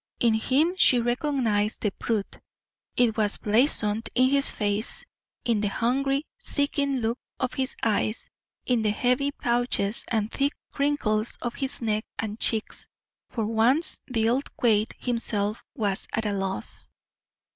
In 0.19 0.33
him 0.33 0.73
she 0.77 0.99
recognized 0.99 1.81
the 1.81 1.91
Brute. 1.99 2.37
It 2.97 3.15
was 3.17 3.37
blazoned 3.37 4.09
in 4.15 4.31
his 4.31 4.49
face, 4.49 5.05
in 5.45 5.61
the 5.61 5.67
hungry, 5.67 6.25
seeking 6.39 7.01
look 7.01 7.19
of 7.39 7.53
his 7.53 7.75
eyes 7.83 8.27
in 8.65 8.81
the 8.81 8.89
heavy 8.89 9.29
pouches 9.31 10.03
and 10.07 10.31
thick 10.31 10.53
crinkles 10.71 11.37
of 11.43 11.53
his 11.53 11.83
neck 11.83 12.03
and 12.17 12.39
cheeks. 12.39 12.87
For 13.29 13.45
once 13.45 13.99
Bill 14.11 14.41
Quade 14.57 14.95
himself 14.97 15.63
was 15.75 16.07
at 16.13 16.25
a 16.25 16.33
loss. 16.33 16.89